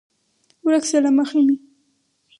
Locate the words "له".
1.05-1.11